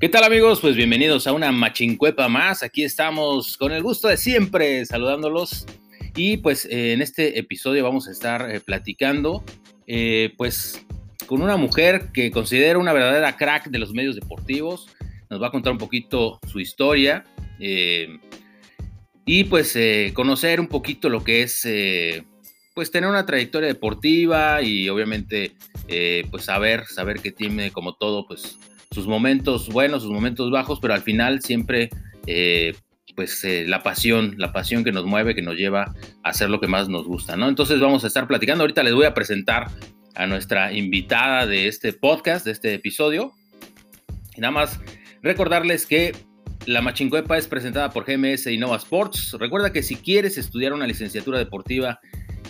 [0.00, 0.60] ¿Qué tal amigos?
[0.60, 2.62] Pues bienvenidos a una machincuepa más.
[2.62, 5.66] Aquí estamos con el gusto de siempre saludándolos.
[6.16, 9.44] Y pues eh, en este episodio vamos a estar eh, platicando
[9.86, 10.86] eh, pues
[11.26, 14.86] con una mujer que considero una verdadera crack de los medios deportivos.
[15.28, 17.26] Nos va a contar un poquito su historia
[17.58, 19.78] y pues
[20.14, 21.68] conocer un poquito lo que es
[22.74, 25.52] pues tener una trayectoria deportiva y obviamente
[26.30, 28.58] pues saber, saber que tiene como todo pues
[28.92, 31.90] sus momentos buenos, sus momentos bajos, pero al final siempre,
[32.26, 32.74] eh,
[33.14, 35.94] pues eh, la pasión, la pasión que nos mueve, que nos lleva
[36.24, 37.48] a hacer lo que más nos gusta, ¿no?
[37.48, 38.64] Entonces vamos a estar platicando.
[38.64, 39.68] Ahorita les voy a presentar
[40.16, 43.32] a nuestra invitada de este podcast, de este episodio.
[44.36, 44.80] Y nada más
[45.22, 46.12] recordarles que
[46.66, 49.36] la Machincuepa es presentada por GMS Innova Sports.
[49.38, 52.00] Recuerda que si quieres estudiar una licenciatura deportiva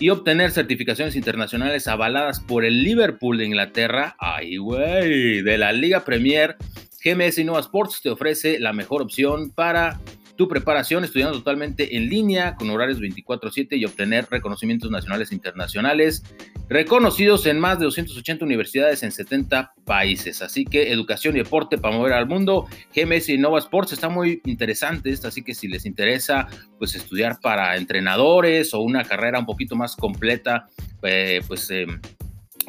[0.01, 6.03] y obtener certificaciones internacionales avaladas por el Liverpool de Inglaterra, ay güey, de la Liga
[6.03, 6.57] Premier,
[7.03, 9.99] GMS Innova Sports te ofrece la mejor opción para
[10.35, 16.23] tu preparación estudiando totalmente en línea con horarios 24/7 y obtener reconocimientos nacionales e internacionales
[16.69, 20.41] reconocidos en más de 280 universidades en 70 países.
[20.41, 22.67] Así que educación y deporte para mover al mundo.
[22.95, 28.73] GMS Innova Sports está muy interesante, así que si les interesa pues estudiar para entrenadores
[28.73, 30.67] o una carrera un poquito más completa,
[31.03, 31.69] eh, pues...
[31.71, 31.87] Eh,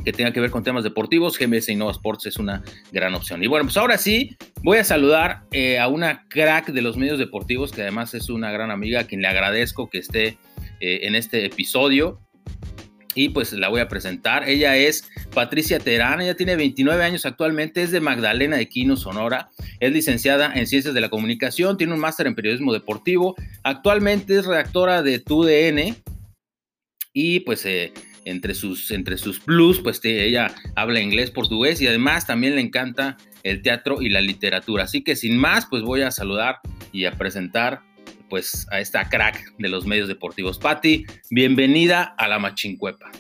[0.05, 3.43] que tenga que ver con temas deportivos, GMS Innova Sports es una gran opción.
[3.43, 7.19] Y bueno, pues ahora sí, voy a saludar eh, a una crack de los medios
[7.19, 10.39] deportivos, que además es una gran amiga, a quien le agradezco que esté
[10.81, 12.21] eh, en este episodio.
[13.15, 14.49] Y pues la voy a presentar.
[14.49, 19.51] Ella es Patricia Terán, ella tiene 29 años actualmente, es de Magdalena de Quino, Sonora.
[19.81, 23.35] Es licenciada en Ciencias de la Comunicación, tiene un máster en Periodismo Deportivo.
[23.65, 25.95] Actualmente es redactora de TUDN
[27.13, 27.67] y pues...
[27.67, 27.93] Eh,
[28.25, 33.17] entre sus, entre sus plus, pues ella habla inglés, portugués y además también le encanta
[33.43, 34.85] el teatro y la literatura.
[34.85, 36.61] Así que sin más, pues voy a saludar
[36.93, 37.83] y a presentar
[38.29, 40.59] pues a esta crack de los medios deportivos.
[40.59, 43.11] Patti, bienvenida a la Machincuepa.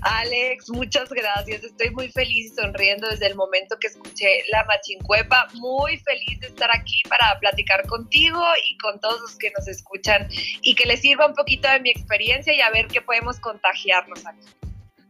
[0.00, 1.64] Alex, muchas gracias.
[1.64, 5.48] Estoy muy feliz y sonriendo desde el momento que escuché la machincuepa.
[5.54, 10.28] Muy feliz de estar aquí para platicar contigo y con todos los que nos escuchan
[10.62, 14.26] y que les sirva un poquito de mi experiencia y a ver qué podemos contagiarnos
[14.26, 14.46] aquí.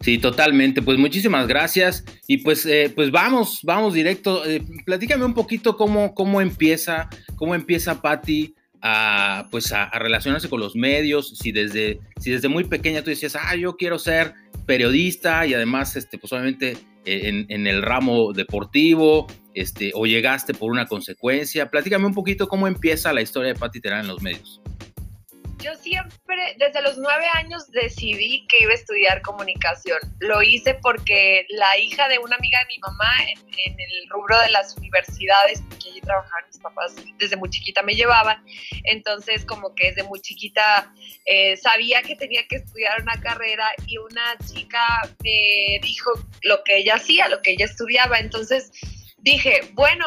[0.00, 0.80] Sí, totalmente.
[0.80, 2.04] Pues muchísimas gracias.
[2.26, 4.44] Y pues, eh, pues vamos, vamos directo.
[4.46, 10.60] Eh, platícame un poquito cómo, cómo empieza, cómo empieza Patti a, pues a, relacionarse con
[10.60, 11.36] los medios.
[11.36, 14.34] Si desde, si desde muy pequeña tú decías, ah, yo quiero ser
[14.68, 20.70] periodista y además, este, pues obviamente eh, en, el ramo deportivo, este, o llegaste por
[20.70, 21.70] una consecuencia.
[21.70, 24.60] Platícame un poquito cómo empieza la historia de Patti Terán en los medios.
[25.62, 29.98] Yo siempre, desde los nueve años, decidí que iba a estudiar comunicación.
[30.20, 34.50] Lo hice porque la hija de una amiga de mi mamá en, el rubro de
[34.50, 38.44] las universidades, porque allí trabajaban mis papás, desde muy chiquita me llevaban.
[38.84, 40.92] Entonces, como que desde muy chiquita
[41.24, 44.86] eh, sabía que tenía que estudiar una carrera y una chica
[45.24, 48.20] me dijo lo que ella hacía, lo que ella estudiaba.
[48.20, 48.70] Entonces
[49.18, 50.06] dije, bueno,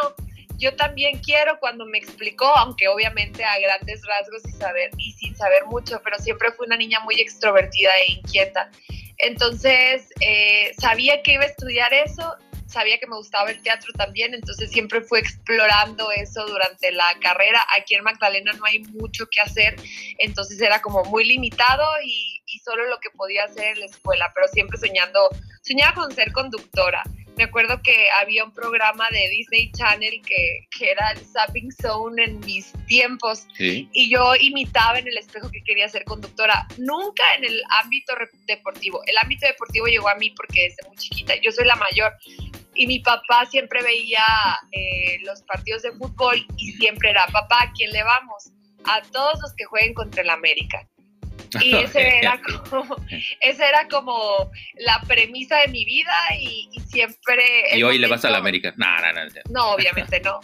[0.62, 4.44] yo también quiero cuando me explicó, aunque obviamente a grandes rasgos
[4.98, 8.70] y, sin saber mucho, pero siempre fui una niña muy extrovertida e inquieta.
[9.18, 12.36] Entonces, eh, sabía que iba a estudiar eso,
[12.68, 17.66] sabía que me gustaba el teatro también, entonces siempre fui explorando eso durante la carrera.
[17.76, 19.76] Aquí en Magdalena no hay mucho que hacer,
[20.20, 24.32] entonces era como muy limitado y, y solo lo que podía hacer en la escuela,
[24.36, 25.28] pero siempre soñando,
[25.64, 27.04] soñaba con ser conductora
[27.42, 32.24] me acuerdo que había un programa de Disney Channel que, que era el Zapping Zone
[32.24, 37.46] en mis tiempos y yo imitaba en el espejo que quería ser conductora, nunca en
[37.46, 38.14] el ámbito
[38.46, 39.02] deportivo.
[39.08, 42.14] El ámbito deportivo llegó a mí porque desde muy chiquita, yo soy la mayor
[42.76, 44.24] y mi papá siempre veía
[44.72, 48.52] eh, los partidos de fútbol y siempre era, papá, ¿a quién le vamos?
[48.86, 50.88] A todos los que jueguen contra el América.
[51.62, 52.40] Y ese era
[52.70, 52.96] como,
[53.42, 57.44] esa era como la premisa de mi vida y, siempre...
[57.74, 58.74] Y hoy le vas a la América.
[58.78, 59.22] No, no, no.
[59.50, 60.40] No, obviamente no.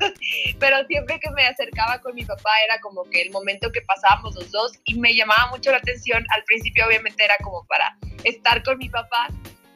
[0.58, 4.34] Pero siempre que me acercaba con mi papá era como que el momento que pasábamos
[4.34, 6.24] los dos y me llamaba mucho la atención.
[6.34, 9.28] Al principio obviamente era como para estar con mi papá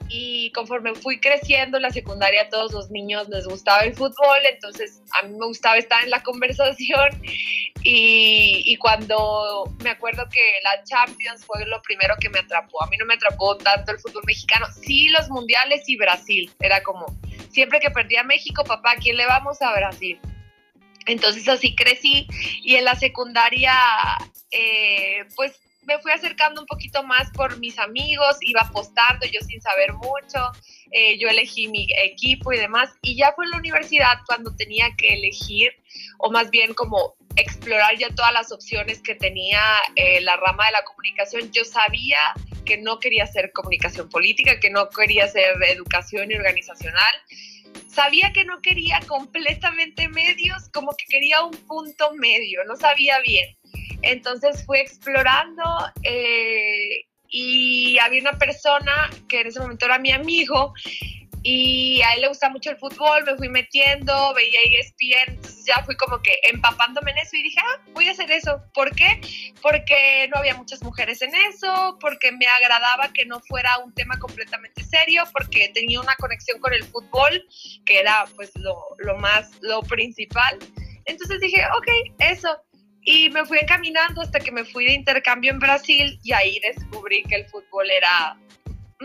[0.09, 5.03] y conforme fui creciendo en la secundaria todos los niños les gustaba el fútbol, entonces
[5.21, 7.09] a mí me gustaba estar en la conversación
[7.83, 12.89] y, y, cuando me acuerdo que la Champions fue lo primero que me atrapó, a
[12.89, 17.07] mí no me atrapó tanto el fútbol mexicano, sí los mundiales y Brasil, era como
[17.51, 20.21] siempre que perdía México, papá, ¿a quién le vamos a Brasil?
[21.07, 22.27] Entonces así crecí
[22.63, 23.73] y en la secundaria,
[24.51, 29.61] eh, pues me fui acercando un poquito más por mis amigos, iba apostando yo sin
[29.61, 30.53] saber mucho,
[30.91, 34.89] eh, yo elegí mi equipo y demás, y ya fue en la universidad cuando tenía
[34.97, 35.71] que elegir,
[36.19, 39.61] o más bien como explorar ya todas las opciones que tenía
[39.95, 42.19] eh, la rama de la comunicación, yo sabía
[42.65, 47.15] que no quería hacer comunicación política, que no quería hacer educación y organizacional,
[47.89, 53.56] sabía que no quería completamente medios, como que quería un punto medio, no sabía bien.
[54.03, 55.63] Entonces fui explorando
[56.03, 60.73] eh, y había una persona que en ese momento era mi amigo
[61.49, 65.81] y a él le gusta mucho el fútbol, me fui metiendo, veía ESPN, entonces ya
[65.85, 68.61] fui como que empapándome en eso y dije, ah, voy a hacer eso.
[68.75, 69.21] ¿Por qué?
[69.63, 74.19] Porque no había muchas mujeres en eso, porque me agradaba que no fuera un tema
[74.19, 77.41] completamente serio, porque tenía una conexión con el fútbol,
[77.85, 80.59] que era pues lo, lo más, lo principal.
[81.05, 82.61] Entonces dije, ok, eso.
[83.07, 87.23] Y me fui encaminando hasta que me fui de intercambio en Brasil y ahí descubrí
[87.23, 88.37] que el fútbol era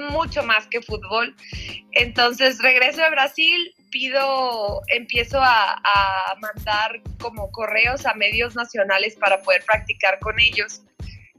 [0.10, 1.36] mucho más que fútbol.
[1.92, 9.40] Entonces regreso de Brasil, pido, empiezo a, a, mandar como correos a medios nacionales para
[9.44, 10.82] poder practicar con ellos.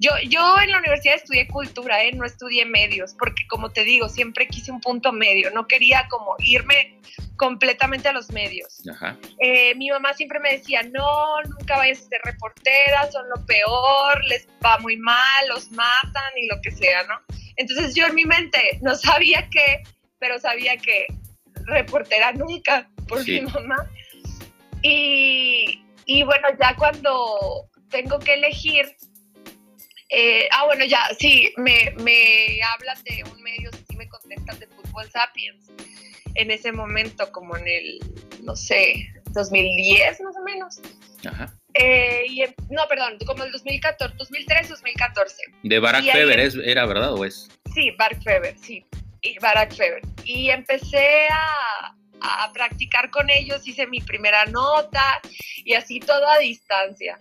[0.02, 2.10] Yo, yo en la universidad estudié cultura, ¿eh?
[2.12, 6.34] no estudié medios, porque como te digo, siempre quise un punto medio, no quería como
[6.40, 6.98] irme
[7.36, 8.82] completamente a los medios.
[9.38, 14.24] Eh, mi mamá siempre me decía, no, nunca vayas a ser reportera, son lo peor,
[14.24, 17.20] les va muy mal, los matan y lo que sea, ¿no?
[17.54, 19.84] Entonces yo en mi mente no sabía qué,
[20.18, 21.06] pero sabía que
[21.66, 23.88] reportera nunca por mi mamá.
[24.82, 28.96] Y, y, bueno, ya cuando tengo que elegir,
[30.14, 34.66] eh, ah, bueno, ya, sí, me, me hablan de un medio, sí me contestan de
[34.66, 35.70] Fútbol Sapiens
[36.34, 37.98] en ese momento, como en el,
[38.42, 40.80] no sé, 2010 más o menos.
[41.24, 41.54] Ajá.
[41.74, 45.36] Eh, y, no, perdón, como el 2014, 2003, 2014.
[45.62, 47.48] De Barack Feber, ¿es, ¿era verdad o es?
[47.74, 48.84] Sí, Barack Feber, sí,
[49.22, 50.02] y Barack Feber.
[50.24, 55.22] Y empecé a, a practicar con ellos, hice mi primera nota
[55.64, 57.18] y así todo a distancia.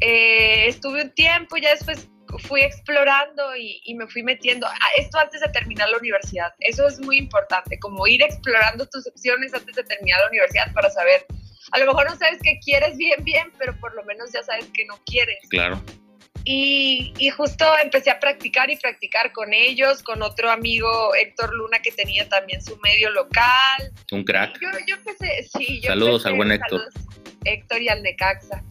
[0.00, 2.06] Eh, estuve un tiempo, ya después
[2.38, 4.66] fui explorando y, y, me fui metiendo.
[4.96, 6.52] Esto antes de terminar la universidad.
[6.58, 10.90] Eso es muy importante, como ir explorando tus opciones antes de terminar la universidad para
[10.90, 11.26] saber
[11.72, 14.66] a lo mejor no sabes que quieres bien, bien, pero por lo menos ya sabes
[14.72, 15.38] que no quieres.
[15.50, 15.82] Claro.
[16.44, 21.80] Y, y, justo empecé a practicar y practicar con ellos, con otro amigo, Héctor Luna,
[21.80, 23.92] que tenía también su medio local.
[24.12, 24.58] Un crack.
[24.60, 25.80] Yo, yo empecé, sí.
[25.82, 26.88] Yo saludos al buen Héctor.
[27.44, 28.64] Héctor y al Necaxa.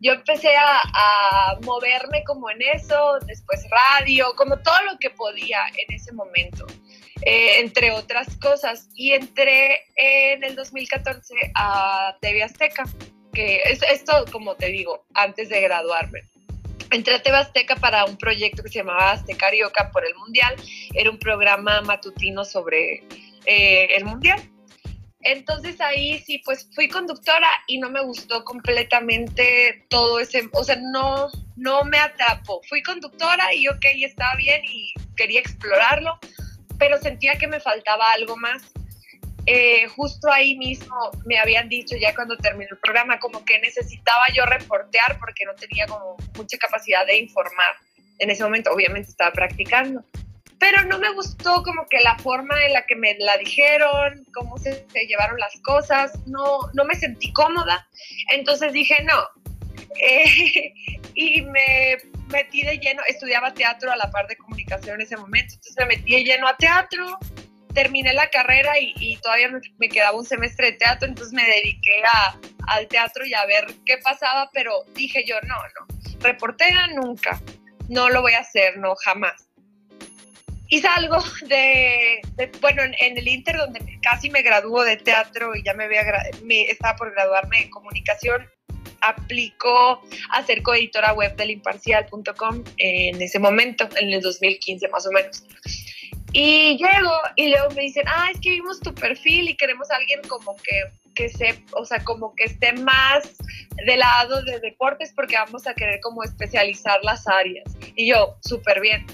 [0.00, 5.94] Yo empecé a, moverme como en eso, después radio, como todo lo que podía en
[5.94, 6.66] ese momento.
[7.22, 8.88] Eh, entre otras cosas.
[8.94, 12.84] Y entré en el 2014 a TV Azteca,
[13.32, 16.28] que es esto, como te digo, antes de graduarme.
[16.90, 20.54] Entré a TV Azteca para un proyecto que se llamaba Azteca Carioca por el Mundial.
[20.94, 23.02] Era un programa matutino sobre
[23.46, 24.40] eh, el Mundial.
[25.28, 30.76] Entonces ahí sí, pues fui conductora y no me gustó completamente todo ese, o sea,
[30.76, 32.60] no, no me atrapó.
[32.68, 36.16] Fui conductora y ok, estaba bien y quería explorarlo,
[36.78, 38.72] pero sentía que me faltaba algo más.
[39.46, 40.94] Eh, justo ahí mismo
[41.24, 45.54] me habían dicho ya cuando terminó el programa como que necesitaba yo reportear porque no
[45.56, 47.74] tenía como mucha capacidad de informar.
[48.20, 50.04] En ese momento obviamente estaba practicando,
[50.58, 54.56] pero no me gustó como que la forma en la que me la dijeron, cómo
[54.58, 57.86] se, llevaron las cosas, no, no me sentí cómoda.
[58.30, 59.28] Entonces dije, no.
[60.00, 60.72] Eh,
[61.14, 61.98] y me
[62.28, 65.96] metí de lleno, estudiaba teatro a la par de comunicación en ese momento, entonces me
[65.96, 67.18] metí de lleno a teatro,
[67.72, 72.38] terminé la carrera y, todavía me, quedaba un semestre de teatro, entonces me dediqué a,
[72.68, 77.40] al teatro y a ver qué pasaba, pero dije yo, no, no, reportera nunca,
[77.88, 79.45] no lo voy a hacer, no, jamás.
[80.68, 81.18] Y salgo
[81.48, 82.20] de,
[82.60, 86.02] bueno, en, el Inter, donde casi me graduó de teatro y ya me, había,
[86.42, 88.48] me estaba por graduarme en comunicación,
[89.00, 95.12] aplicó a ser coeditora web del imparcial.com en ese momento, en el 2015 más o
[95.12, 95.44] menos.
[96.32, 99.96] Y llego y luego me dicen, ah, es que vimos tu perfil y queremos a
[99.96, 100.82] alguien como que,
[101.14, 103.36] que se, o sea, como que esté más
[103.86, 107.64] del lado de deportes porque vamos a querer como especializar las áreas.
[107.94, 109.06] Y yo, súper bien.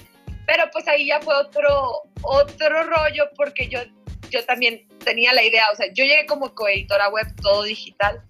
[0.45, 3.79] Pero pues ahí ya fue otro, otro rollo porque yo,
[4.29, 8.21] yo también tenía la idea, o sea, yo llegué como coeditora web todo digital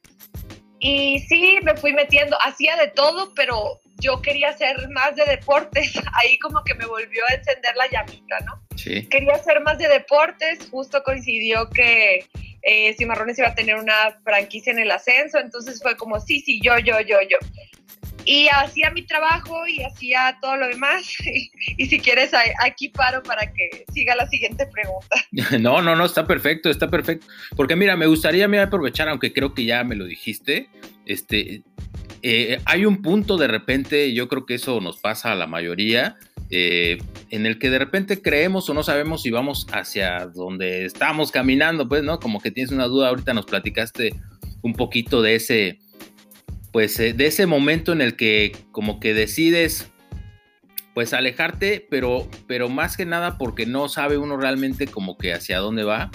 [0.83, 5.93] y sí, me fui metiendo, hacía de todo, pero yo quería hacer más de deportes.
[6.21, 8.61] Ahí como que me volvió a encender la llamita, ¿no?
[8.75, 9.07] Sí.
[9.07, 12.27] Quería hacer más de deportes, justo coincidió que
[12.63, 16.59] eh, Cimarrones iba a tener una franquicia en el ascenso, entonces fue como, sí, sí,
[16.61, 17.37] yo, yo, yo, yo.
[18.25, 21.03] Y hacía mi trabajo y hacía todo lo demás.
[21.77, 22.31] Y, si quieres,
[22.63, 25.15] aquí paro para que siga la siguiente pregunta.
[25.59, 27.25] No, no, no, está perfecto, está perfecto.
[27.55, 30.69] Porque mira, me gustaría me aprovechar, aunque creo que ya me lo dijiste,
[31.05, 31.63] este,
[32.21, 36.17] eh, hay un punto de repente, yo creo que eso nos pasa a la mayoría,
[36.49, 36.97] eh,
[37.29, 41.87] en el que de repente creemos o no sabemos si vamos hacia donde estamos caminando,
[41.87, 42.19] pues, ¿no?
[42.19, 44.13] Como que tienes una duda, ahorita nos platicaste
[44.61, 45.79] un poquito de ese,
[46.73, 49.89] pues eh, de ese momento en el que como que decides
[50.93, 55.59] pues alejarte, pero, pero más que nada porque no sabe uno realmente como que hacia
[55.59, 56.11] dónde va.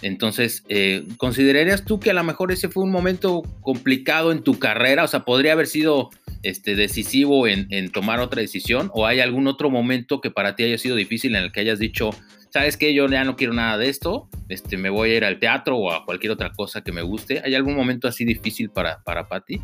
[0.00, 4.58] Entonces, eh, ¿considerarías tú que a lo mejor ese fue un momento complicado en tu
[4.58, 5.04] carrera?
[5.04, 6.10] O sea, ¿podría haber sido
[6.42, 8.90] este, decisivo en, en, tomar otra decisión?
[8.94, 11.78] ¿O hay algún otro momento que para ti haya sido difícil en el que hayas
[11.78, 12.10] dicho,
[12.50, 15.38] sabes que yo ya no quiero nada de esto, este, me voy a ir al
[15.38, 17.42] teatro o a cualquier otra cosa que me guste?
[17.44, 19.60] ¿Hay algún momento así difícil para, para Patti?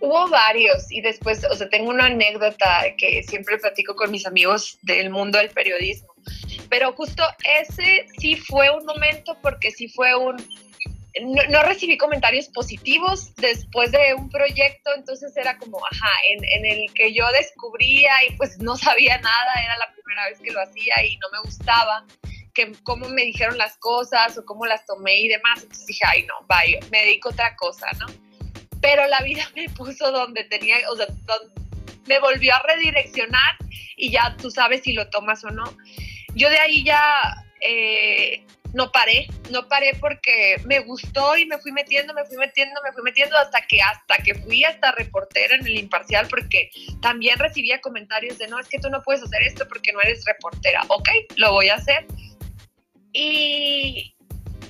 [0.00, 4.78] Hubo varios y después, o sea, tengo una anécdota que siempre platico con mis amigos
[4.82, 6.14] del mundo del periodismo,
[6.68, 10.36] pero justo ese sí fue un momento porque sí fue un...
[11.20, 16.94] No, recibí comentarios positivos después de un proyecto, entonces era como, ajá, en, en, el
[16.94, 20.94] que yo descubría y pues no sabía nada, era la primera vez que lo hacía
[21.04, 22.04] y no me gustaba
[22.54, 26.22] que cómo me dijeron las cosas o cómo las tomé y demás, entonces dije, ay
[26.24, 28.27] no, vaya, me dedico a otra cosa, ¿no?
[28.80, 31.06] Pero la vida me puso donde tenía, o sea,
[32.06, 33.56] me volvió a redireccionar
[33.96, 35.64] y ya tú sabes si lo tomas o no.
[36.34, 41.72] Yo de ahí ya eh, no paré, no paré porque me gustó y me fui
[41.72, 45.66] metiendo, me fui metiendo, me fui metiendo hasta que hasta que fui hasta reportera en
[45.66, 46.70] el imparcial porque
[47.00, 50.24] también recibía comentarios de no, es que tú no puedes hacer esto porque no eres
[50.26, 50.82] reportera.
[50.88, 52.06] Ok, lo voy a hacer.
[53.12, 54.14] Y,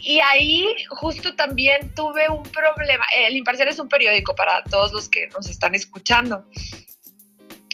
[0.09, 3.05] y ahí justo también tuve un problema.
[3.15, 6.47] El Imparcial es un periódico para todos los que nos están escuchando.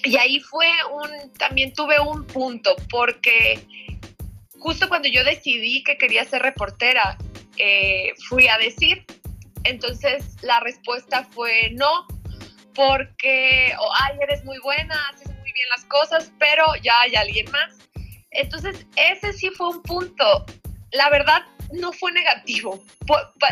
[0.02, 3.64] Y ahí fue un, también tuve un punto, porque
[4.58, 7.16] justo cuando yo decidí que quería ser reportera,
[7.56, 9.06] eh, fui a decir,
[9.62, 12.08] entonces la respuesta fue no,
[12.74, 17.48] porque, oh, ay, eres muy buena, haces muy bien las cosas, pero ya hay alguien
[17.52, 17.76] más.
[18.32, 20.44] Entonces, ese sí fue un punto.
[20.90, 22.82] La verdad, no fue negativo.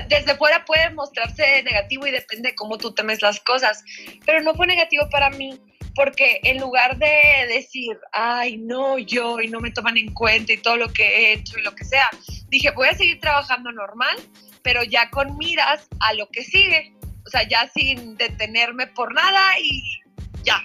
[0.08, 3.82] Desde fuera puede mostrarse negativo y depende de cómo tú temes las cosas,
[4.26, 5.60] pero no fue negativo para mí
[5.94, 10.56] porque en lugar de decir, ay, no, yo y no me toman en cuenta y
[10.56, 12.08] todo lo que he hecho y lo que sea,
[12.48, 14.16] dije, voy a seguir trabajando normal,
[14.62, 16.94] pero ya con miras a lo que sigue,
[17.26, 19.82] o sea, ya sin detenerme por nada y
[20.44, 20.64] ya,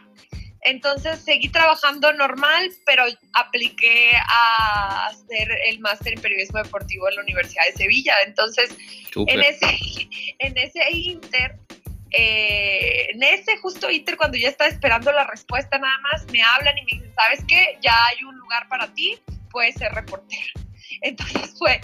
[0.68, 7.22] entonces seguí trabajando normal, pero apliqué a hacer el máster en periodismo deportivo en la
[7.22, 8.16] Universidad de Sevilla.
[8.26, 8.76] Entonces,
[9.16, 9.78] en ese,
[10.40, 11.56] en ese inter,
[12.12, 16.78] eh, en ese justo inter, cuando ya estaba esperando la respuesta nada más, me hablan
[16.78, 17.78] y me dicen, ¿sabes qué?
[17.82, 19.18] Ya hay un lugar para ti,
[19.50, 20.52] puedes ser reportera.
[21.02, 21.80] Entonces fue,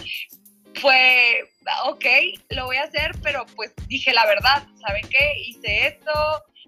[0.81, 1.49] fue,
[1.85, 2.05] ok,
[2.49, 5.39] lo voy a hacer, pero pues dije la verdad, ¿saben qué?
[5.47, 6.11] Hice esto,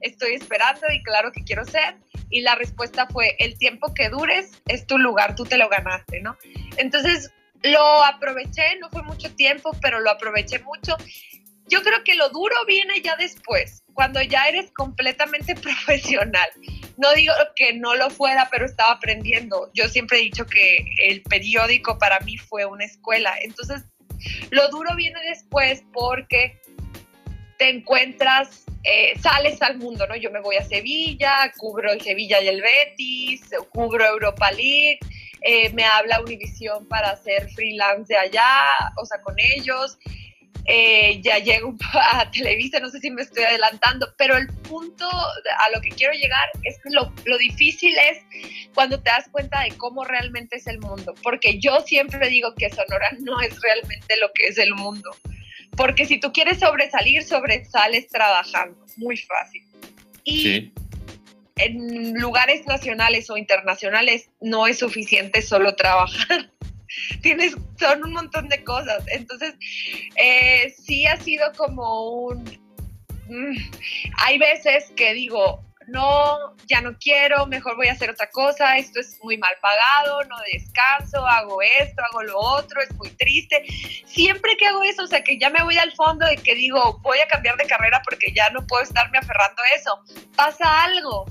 [0.01, 1.95] estoy esperando y claro que quiero ser.
[2.35, 6.19] Y la respuesta fue, el tiempo que dures es tu lugar, tú te lo ganaste,
[6.19, 6.35] ¿no?
[6.75, 7.31] Entonces
[7.63, 10.97] lo aproveché, no fue mucho tiempo, pero lo aproveché mucho.
[11.69, 16.49] Yo creo que lo duro viene ya después, cuando ya eres completamente profesional.
[16.97, 19.71] No digo que no lo fuera, pero estaba aprendiendo.
[19.73, 23.33] Yo siempre he dicho que el periódico para mí fue una escuela.
[23.43, 23.85] Entonces,
[24.49, 26.59] lo duro viene después porque
[27.57, 30.15] te encuentras eh, sales al mundo, ¿no?
[30.15, 34.99] Yo me voy a Sevilla, cubro el Sevilla y el Betis, cubro Europa League,
[35.41, 38.47] eh, me habla Univision para hacer freelance de allá,
[38.97, 39.97] o sea, con ellos.
[40.67, 45.69] Eh, ya llego a Televisa, no sé si me estoy adelantando, pero el punto a
[45.71, 48.23] lo que quiero llegar es que lo, lo, difícil es
[48.73, 52.69] cuando te das cuenta de cómo realmente es el mundo, porque yo siempre digo que
[52.69, 55.11] Sonora no es realmente lo que es el mundo.
[55.75, 59.63] Porque si tú quieres sobresalir, sobresales trabajando, muy fácil.
[60.23, 60.71] Y
[61.57, 66.51] en lugares nacionales o internacionales no es suficiente solo trabajar.
[67.21, 69.03] Tienes, son un montón de cosas.
[69.07, 69.55] Entonces,
[70.15, 72.43] eh, sí ha sido como un...
[73.27, 73.57] Mm,
[74.17, 78.99] hay veces que digo, no, ya no quiero, mejor voy a hacer otra cosa, esto
[78.99, 83.63] es muy mal pagado, no descanso, hago esto, hago lo otro, es muy triste.
[84.05, 86.99] Siempre que hago eso, o sea, que ya me voy al fondo de que digo,
[87.01, 91.25] voy a cambiar de carrera porque ya no puedo estarme aferrando a eso, pasa algo.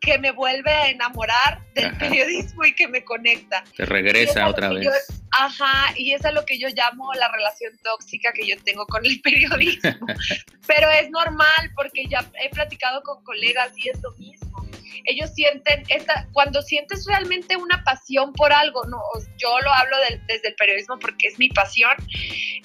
[0.00, 3.64] Que me vuelve a enamorar del periodismo y que me conecta.
[3.76, 4.88] Te regresa otra vez.
[5.30, 9.04] ajá, y es a lo que yo llamo la relación tóxica que yo tengo con
[9.04, 10.06] el periodismo.
[10.66, 14.48] Pero es normal porque ya he platicado con colegas y es lo mismo
[15.04, 19.00] ellos sienten esta, cuando sientes realmente una pasión por algo, no,
[19.36, 21.94] yo lo hablo desde el periodismo porque es mi pasión,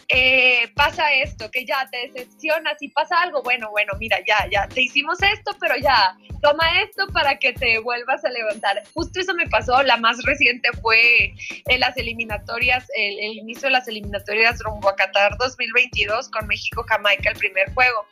[0.10, 4.68] eh, pasa esto, que ya te decepcionas y pasa algo, bueno, bueno, mira, ya, ya,
[4.68, 8.84] te hicimos esto, pero ya, toma esto para que te vuelvas a levantar.
[8.94, 11.34] Justo eso me pasó, la más reciente fue
[11.68, 17.30] en las eliminatorias, el, el inicio de las eliminatorias rumbo a Qatar 2022 con México-Jamaica,
[17.30, 18.06] el primer juego,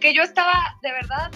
[0.00, 1.30] que yo estaba de verdad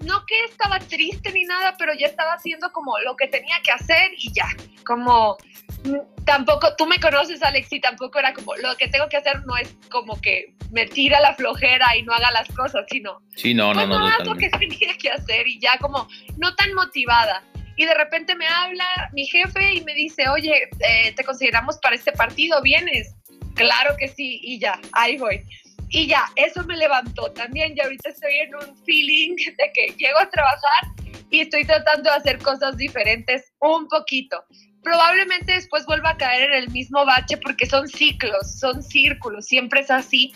[0.00, 3.72] no que estaba triste ni nada, pero ya estaba haciendo como lo que tenía que
[3.72, 4.46] hacer y ya,
[4.84, 5.36] como
[5.84, 9.44] mm, tampoco, tú me conoces Alex y tampoco era como lo que tengo que hacer
[9.44, 13.54] no es como que me tira la flojera y no haga las cosas, sino sí,
[13.54, 17.42] no, no, no, no, lo que tenía que hacer y ya como no tan motivada.
[17.76, 21.94] Y de repente me habla mi jefe y me dice, oye, eh, te consideramos para
[21.94, 23.14] este partido, ¿vienes?
[23.54, 25.44] Claro que sí, y ya, ahí voy.
[25.90, 27.74] Y ya, eso me levantó también.
[27.76, 30.82] Y ahorita estoy en un feeling de que llego a trabajar
[31.30, 34.44] y estoy tratando de hacer cosas diferentes un poquito.
[34.82, 39.80] Probablemente después vuelva a caer en el mismo bache porque son ciclos, son círculos, siempre
[39.80, 40.32] es así.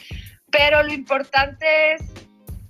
[0.51, 2.03] Pero lo importante es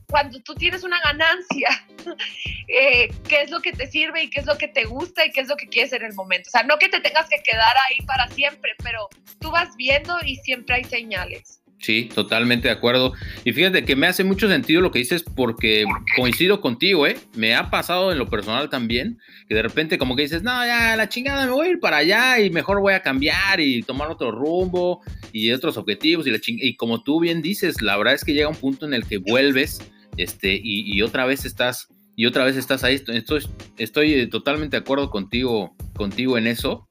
[0.09, 1.69] cuando tú tienes una ganancia,
[2.69, 5.31] eh, qué es lo que te sirve y qué es lo que te gusta y
[5.31, 6.49] qué es lo que quieres en el momento.
[6.49, 9.09] O sea, no que te tengas que quedar ahí para siempre, pero
[9.41, 11.62] tú vas viendo y siempre hay señales.
[11.83, 13.13] Sí, totalmente de acuerdo.
[13.45, 15.85] Y fíjate que me hace mucho sentido lo que dices porque
[16.17, 17.19] coincido contigo, ¿eh?
[17.35, 20.95] Me ha pasado en lo personal también, que de repente como que dices, no, ya,
[20.95, 24.13] la chingada, me voy a ir para allá y mejor voy a cambiar y tomar
[24.13, 25.01] otro rumbo
[25.33, 28.49] y otros objetivos y, la y como tú bien dices, la verdad es que llega
[28.49, 29.81] un punto en el que vuelves
[30.17, 33.03] este, y, otra vez estás y otra vez estás ahí.
[33.09, 33.45] Estoy,
[33.77, 36.89] estoy totalmente de acuerdo contigo, contigo en eso,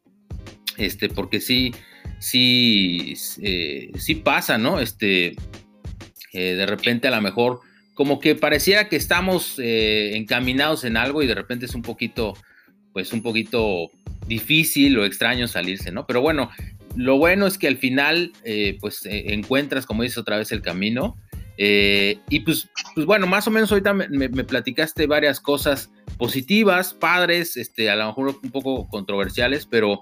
[0.76, 1.74] este, porque sí
[2.20, 4.80] sí, eh, sí pasa, ¿no?
[4.80, 5.36] Este,
[6.34, 7.60] eh, de repente a lo mejor
[7.94, 12.36] como que pareciera que estamos eh, encaminados en algo y de repente es un poquito,
[12.94, 13.92] pues un poquito
[14.28, 16.08] difícil o extraño salirse, ¿no?
[16.08, 16.50] Pero bueno,
[16.96, 18.32] lo bueno es que al final,
[18.80, 21.18] pues encuentras, como dices otra vez, el camino.
[21.58, 27.58] y pues, pues bueno, más o menos ahorita me, me, platicaste varias cosas positivas, padres,
[27.58, 30.00] este, a lo mejor un poco controversiales, pero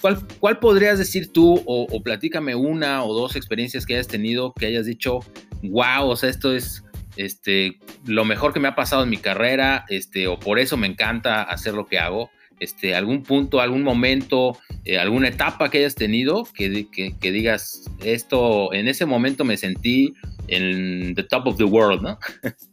[0.00, 4.86] ¿Cuál, podrías decir tú o, platícame una o dos experiencias que hayas tenido que hayas
[4.86, 5.20] dicho,
[5.62, 6.82] wow, o sea, esto es
[7.16, 10.86] este, lo mejor que me ha pasado en mi carrera, este, o por eso me
[10.86, 12.30] encanta hacer lo que hago?
[12.60, 18.72] Este, algún punto, algún momento, eh, alguna etapa que hayas tenido que, que, digas, esto,
[18.72, 20.14] en ese momento me sentí
[20.48, 22.18] en the top of the world, ¿no?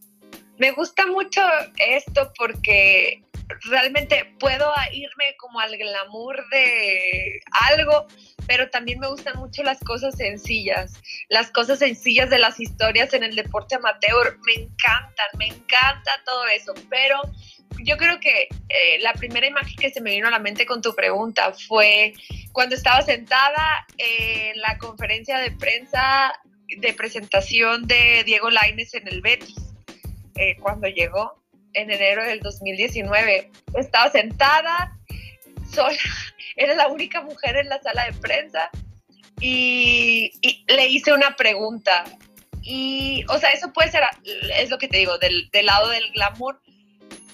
[0.58, 1.42] me gusta mucho
[1.78, 3.24] esto porque
[3.66, 8.08] realmente puedo irme como al glamour de algo,
[8.46, 10.94] pero también me gustan mucho las cosas sencillas,
[11.30, 16.46] las cosas sencillas de las historias en el deporte amateur, me encantan, me encanta todo
[16.48, 17.22] eso, pero
[17.84, 20.82] yo creo que eh, la primera imagen que se me vino a la mente con
[20.82, 22.14] tu pregunta fue
[22.52, 26.34] cuando estaba sentada en la conferencia de prensa
[26.68, 29.56] de presentación de Diego Laines en el Betis,
[30.36, 31.42] eh, cuando llegó
[31.78, 33.52] en enero del 2019.
[33.76, 34.98] Estaba sentada
[35.72, 35.98] sola,
[36.56, 38.70] era la única mujer en la sala de prensa
[39.40, 40.32] y,
[40.68, 42.04] le hice una pregunta.
[42.62, 44.04] Y, o sea, eso puede ser,
[44.58, 46.60] es lo que te digo, del, lado del glamour,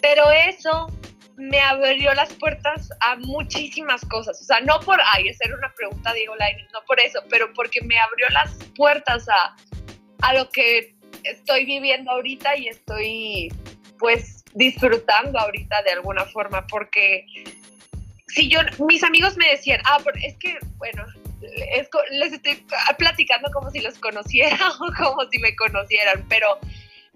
[0.01, 0.91] pero eso
[1.37, 4.39] me abrió las puertas a muchísimas cosas.
[4.41, 7.97] O sea, no por, ay, hacer una pregunta, digo, no por eso, pero porque me
[7.97, 9.55] abrió las puertas a,
[10.21, 13.49] a lo que estoy viviendo ahorita y estoy
[13.97, 17.25] pues disfrutando ahorita de alguna forma, porque
[18.27, 21.05] si yo, mis amigos me decían, ah, es que, bueno,
[22.11, 22.65] les estoy
[22.97, 26.59] platicando como si los conociera o como si me conocieran, pero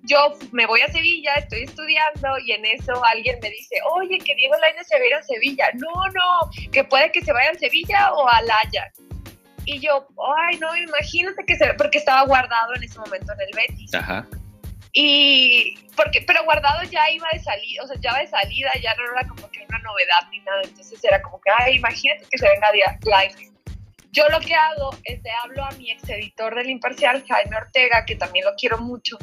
[0.04, 4.36] yo me voy a Sevilla, estoy estudiando y en eso alguien me dice, oye, que
[4.36, 5.66] Diego Lainez se va a ir a Sevilla.
[5.74, 8.92] No, no, que puede que se vaya a Sevilla o a Laya.
[9.66, 13.56] Y yo, ay, no, imagínate que se, porque estaba guardado en ese momento en el
[13.56, 13.94] Betis.
[13.94, 14.26] Ajá.
[15.00, 18.96] Y porque, pero guardado ya iba de salida, o sea, ya va de salida, ya
[18.96, 20.60] no era como que una novedad ni nada.
[20.64, 23.52] Entonces era como que, ay, imagínate que se venga live.
[24.12, 28.06] Yo lo que hago es le hablo a mi ex editor del Imparcial, Jaime Ortega,
[28.08, 29.20] que también lo quiero mucho,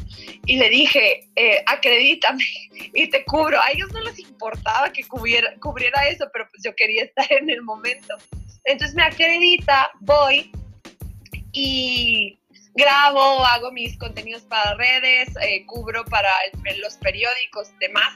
[0.47, 2.45] y le dije, eh, acredítame
[2.95, 3.59] y te cubro.
[3.61, 7.51] A ellos no les importaba que cubriera, cubriera eso, pero pues yo quería estar en
[7.51, 8.15] el momento.
[8.63, 10.53] Entonces me acredita, voy
[11.51, 12.39] y
[12.75, 16.31] grabo, hago mis contenidos para redes, eh, cubro para
[16.83, 18.13] los periódicos, demás.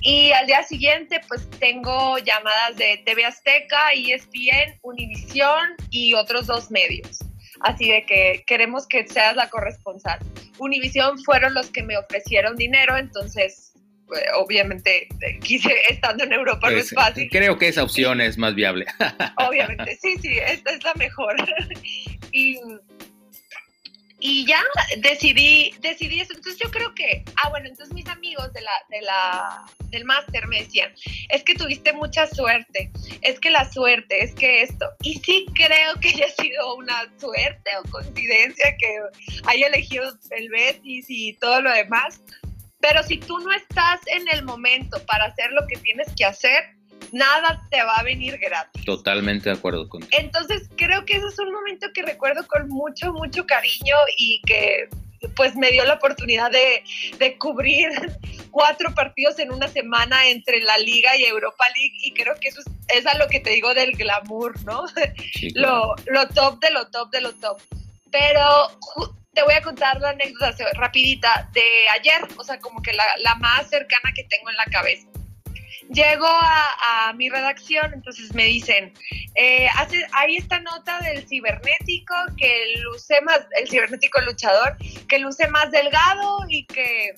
[0.00, 6.70] Y al día siguiente, pues tengo llamadas de TV Azteca, ESPN, Univisión y otros dos
[6.70, 7.18] medios.
[7.60, 10.18] Así de que queremos que seas la corresponsal.
[10.58, 13.72] Univisión fueron los que me ofrecieron dinero, entonces
[14.06, 15.08] pues, obviamente
[15.42, 17.28] quise estando en Europa no es fácil.
[17.30, 18.86] Creo que esa opción es más viable.
[19.36, 21.36] Obviamente, sí, sí, esta es la mejor.
[22.32, 22.58] Y
[24.26, 24.60] y ya
[24.98, 26.32] decidí, decidí eso.
[26.34, 30.48] Entonces yo creo que, ah, bueno, entonces mis amigos de la, de la, del máster
[30.48, 30.92] me decían,
[31.28, 32.90] es que tuviste mucha suerte,
[33.22, 34.84] es que la suerte, es que esto.
[35.02, 38.98] Y sí creo que haya sido una suerte o coincidencia que
[39.44, 42.20] haya elegido el Betis y todo lo demás.
[42.80, 46.75] Pero si tú no estás en el momento para hacer lo que tienes que hacer,
[47.12, 48.84] nada te va a venir gratis.
[48.84, 53.12] Totalmente de acuerdo con Entonces creo que ese es un momento que recuerdo con mucho,
[53.12, 54.88] mucho cariño y que
[55.34, 56.82] pues me dio la oportunidad de,
[57.18, 57.88] de, cubrir
[58.50, 62.60] cuatro partidos en una semana entre la Liga y Europa League y creo que eso
[62.88, 64.84] es, a lo que te digo del glamour, ¿no?
[65.54, 67.60] lo, lo top de lo top de lo top.
[68.10, 68.70] Pero
[69.32, 71.62] te voy a contar la anécdota rapidita de
[71.98, 75.06] ayer, o sea, como que la, la más cercana que tengo en la cabeza.
[75.90, 78.92] Llego a, mi redacción, entonces me dicen,
[79.36, 84.76] eh, hace, hay esta nota del cibernético que luce más, el cibernético luchador,
[85.08, 87.14] que luce más delgado y que,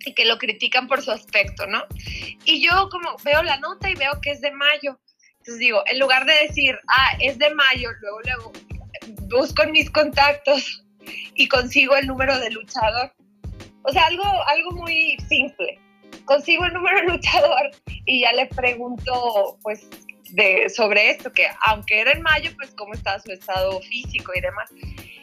[0.00, 1.84] y que lo critican por su aspecto, ¿no?
[2.44, 4.98] Y yo como veo la nota y veo que es de mayo,
[5.38, 8.52] entonces digo, en lugar de decir, ah, es de mayo, luego, luego
[9.28, 10.82] busco mis contactos
[11.34, 13.12] y consigo el número de luchador.
[13.82, 15.78] O sea, algo, algo muy simple
[16.28, 17.70] consigo el número luchador
[18.04, 19.88] y ya le pregunto, pues,
[20.30, 24.40] de, sobre esto, que aunque era en mayo, pues cómo está su estado físico y
[24.40, 24.70] demás.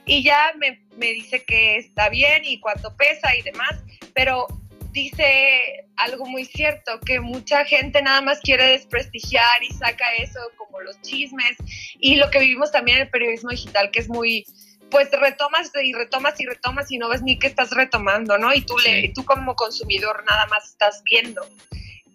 [0.05, 4.47] Y ya me, me dice que está bien y cuánto pesa y demás, pero
[4.91, 10.81] dice algo muy cierto, que mucha gente nada más quiere desprestigiar y saca eso como
[10.81, 11.55] los chismes
[11.99, 14.45] y lo que vivimos también en el periodismo digital, que es muy,
[14.89, 18.53] pues retomas y retomas y retomas y no ves ni qué estás retomando, ¿no?
[18.53, 21.41] Y tú, le, tú como consumidor nada más estás viendo.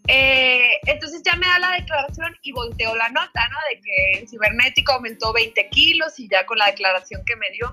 [0.09, 3.57] Eh, entonces ya me da la declaración y volteo la nota, ¿no?
[3.71, 7.73] De que el cibernético aumentó 20 kilos y ya con la declaración que me dio.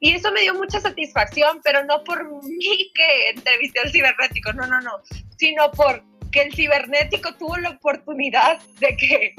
[0.00, 4.66] Y eso me dio mucha satisfacción, pero no por mí que entrevisté al cibernético, no,
[4.66, 5.00] no, no,
[5.38, 9.34] sino por que el cibernético tuvo la oportunidad de que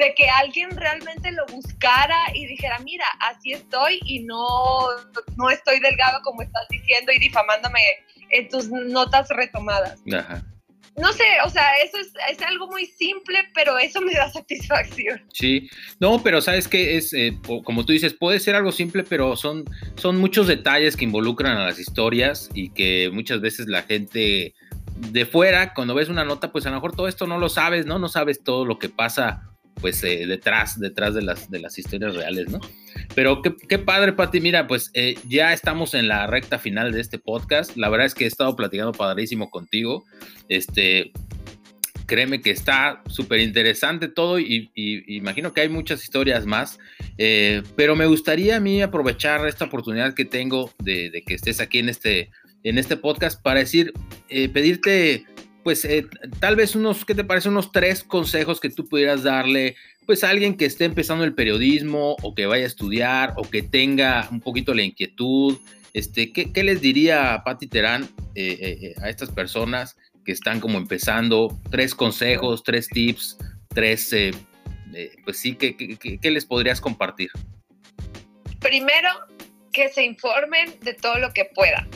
[0.00, 4.88] de que alguien realmente lo buscara y dijera, mira, así estoy y no,
[5.36, 7.80] no estoy delgado como estás diciendo y difamándome
[8.30, 10.00] en tus notas retomadas.
[10.96, 15.22] No sé, o sea, eso es, algo muy simple, pero eso me da satisfacción.
[15.32, 19.36] Sí, no, pero sabes que es, eh, como tú dices, puede ser algo simple, pero
[19.36, 19.64] son,
[19.96, 24.54] son muchos detalles que involucran a las historias y que muchas veces la gente
[24.96, 27.86] de fuera, cuando ves una nota, pues a lo mejor todo esto no lo sabes,
[27.86, 27.98] ¿no?
[27.98, 29.49] No sabes todo lo que pasa
[29.80, 32.60] pues eh, detrás, detrás de las, de las historias reales, ¿no?
[33.14, 37.18] Pero qué, padre, Pati, mira, pues eh, ya estamos en la recta final de este
[37.18, 40.04] podcast, la verdad es que he estado platicando padrísimo contigo,
[40.48, 41.12] este,
[42.06, 46.78] créeme que está súper interesante todo y, imagino que hay muchas historias más,
[47.18, 51.78] eh, pero me gustaría a mí aprovechar esta oportunidad que tengo de, que estés aquí
[51.78, 52.30] en este,
[52.64, 53.92] en este podcast para decir,
[54.28, 55.24] pedirte
[55.62, 56.06] pues eh,
[56.38, 57.48] tal vez unos, ¿qué te parece?
[57.48, 62.16] Unos tres consejos que tú pudieras darle, pues a alguien que esté empezando el periodismo
[62.22, 65.58] o que vaya a estudiar o que tenga un poquito la inquietud.
[65.92, 71.58] Este, ¿qué, les diría Patti Terán eh, eh, a estas personas que están como empezando?
[71.70, 74.14] Tres consejos, tres tips, tres,
[75.24, 77.30] pues sí, ¿qué, qué les podrías compartir?
[78.60, 79.08] Primero,
[79.72, 81.88] que se informen de todo lo que puedan.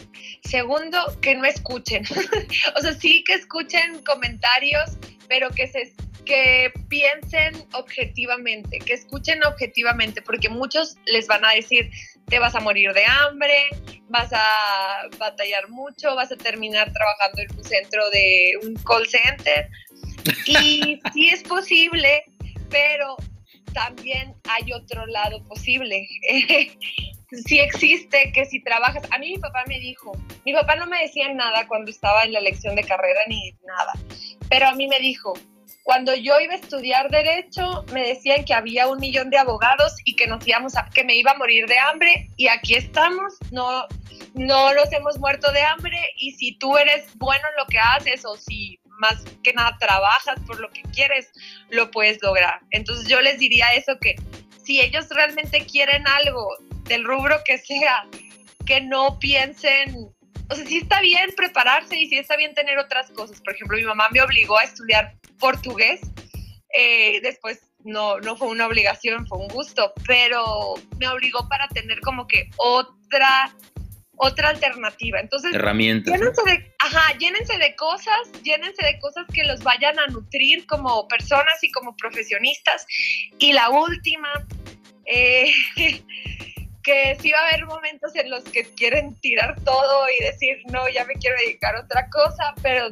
[0.45, 2.05] Segundo, que no escuchen.
[2.77, 5.93] o sea, sí que escuchen comentarios, pero que se
[6.25, 11.91] que piensen objetivamente, que escuchen objetivamente, porque muchos les van a decir,
[12.27, 13.67] te vas a morir de hambre,
[14.09, 19.69] vas a batallar mucho, vas a terminar trabajando en un centro de un call center.
[20.47, 22.25] Y sí es posible,
[22.71, 23.17] pero
[23.75, 26.09] también hay otro lado posible.
[27.37, 30.12] sí existe, que si trabajas, a mí mi papá me dijo,
[30.44, 33.92] mi papá no me decía nada cuando estaba en la elección de carrera ni nada,
[34.49, 35.35] pero a mí me dijo,
[35.85, 40.16] cuando yo iba a estudiar derecho, me decían que había un millón de abogados y
[40.16, 43.87] que nos íbamos a, que me iba a morir de hambre y aquí estamos, no,
[44.35, 48.25] no nos hemos muerto de hambre y si tú eres bueno en lo que haces
[48.25, 51.31] o si más que nada trabajas por lo que quieres,
[51.68, 52.61] lo puedes lograr.
[52.70, 54.16] Entonces yo les diría eso que
[54.64, 56.49] si ellos realmente quieren algo
[56.85, 58.07] del rubro que sea,
[58.66, 60.14] que no piensen
[60.51, 63.40] o sea, sí está bien prepararse y sí está bien tener otras cosas.
[63.40, 66.01] Por ejemplo, mi mamá me obligó a estudiar portugués.
[66.77, 72.01] Eh, después no, no fue una obligación, fue un gusto, pero me obligó para tener
[72.01, 73.55] como que otra
[74.16, 75.18] otra alternativa.
[75.18, 76.14] Entonces, herramientas.
[76.14, 81.09] Llénense de, ajá, llénense de cosas, llénense de cosas que los vayan a nutrir como
[81.09, 82.87] personas y como profesionistas.
[83.38, 84.29] Y la última,
[85.07, 85.53] eh,
[86.85, 90.88] que sí va a haber momentos en los que quieren tirar todo y decir, no,
[90.90, 92.90] ya me quiero dedicar a otra cosa, pero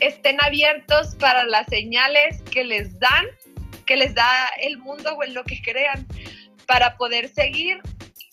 [0.00, 3.26] estén abiertos para las señales que les dan,
[3.84, 6.06] que les da el mundo o en lo que crean,
[6.66, 7.78] para poder seguir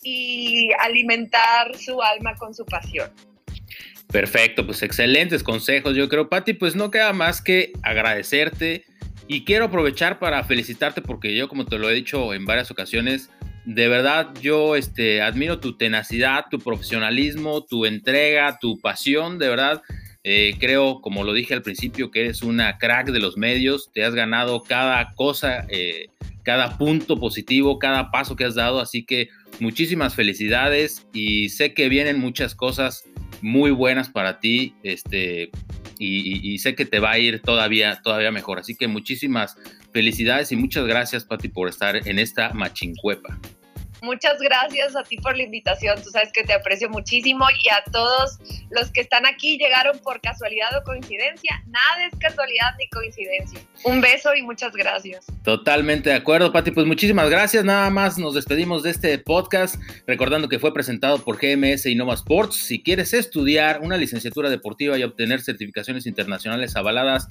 [0.02, 3.10] y alimentar su alma con su pasión.
[4.12, 5.96] Perfecto, pues excelentes consejos.
[5.96, 8.84] Yo creo, Patti, pues no queda más que agradecerte
[9.26, 13.30] y quiero aprovechar para felicitarte porque yo, como te lo he dicho en varias ocasiones,
[13.64, 19.82] de verdad yo este, admiro tu tenacidad, tu profesionalismo, tu entrega, tu pasión, de verdad.
[20.22, 24.04] Eh, creo, como lo dije al principio, que eres una crack de los medios, te
[24.04, 26.06] has ganado cada cosa, eh,
[26.42, 29.28] cada punto positivo, cada paso que has dado, así que
[29.60, 33.04] muchísimas felicidades y sé que vienen muchas cosas
[33.42, 35.50] muy buenas para ti, este,
[35.98, 38.58] y, sé que te va a ir todavía, todavía mejor.
[38.58, 39.56] Así que muchísimas
[39.92, 43.38] felicidades y muchas gracias, Pati, por estar en esta machincuepa.
[44.04, 46.00] Muchas gracias a ti por la invitación.
[46.02, 48.38] Tú sabes que te aprecio muchísimo y a todos
[48.70, 51.62] los que están aquí llegaron por casualidad o coincidencia.
[51.66, 53.58] Nada es casualidad ni coincidencia.
[53.84, 55.24] Un beso y muchas gracias.
[55.42, 56.70] Totalmente de acuerdo, Pati.
[56.70, 57.64] Pues muchísimas gracias.
[57.64, 62.56] Nada más nos despedimos de este podcast recordando que fue presentado por GMS Innova Sports.
[62.56, 67.26] Si quieres estudiar una licenciatura deportiva y obtener certificaciones internacionales avaladas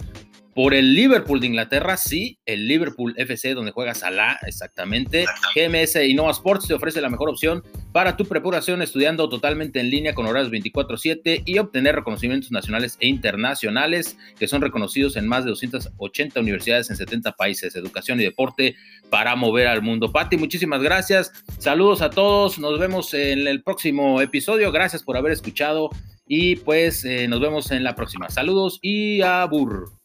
[0.53, 5.25] por el Liverpool de Inglaterra, sí, el Liverpool FC, donde juega Salah, exactamente.
[5.55, 10.13] GMS Innova Sports te ofrece la mejor opción para tu preparación estudiando totalmente en línea
[10.13, 15.51] con horarios 24/7 y obtener reconocimientos nacionales e internacionales que son reconocidos en más de
[15.51, 17.75] 280 universidades en 70 países.
[17.75, 18.75] Educación y deporte
[19.09, 20.11] para mover al mundo.
[20.11, 21.31] Pati, muchísimas gracias.
[21.57, 22.59] Saludos a todos.
[22.59, 24.71] Nos vemos en el próximo episodio.
[24.71, 25.89] Gracias por haber escuchado
[26.27, 28.29] y pues eh, nos vemos en la próxima.
[28.29, 30.02] Saludos y abur.